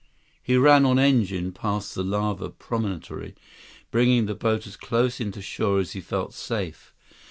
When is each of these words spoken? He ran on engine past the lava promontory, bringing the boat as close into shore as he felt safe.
He 0.41 0.57
ran 0.57 0.83
on 0.87 0.97
engine 0.97 1.51
past 1.51 1.93
the 1.93 2.01
lava 2.03 2.49
promontory, 2.49 3.35
bringing 3.91 4.25
the 4.25 4.33
boat 4.33 4.65
as 4.65 4.75
close 4.75 5.19
into 5.21 5.43
shore 5.43 5.77
as 5.79 5.91
he 5.91 6.01
felt 6.01 6.33
safe. 6.33 6.91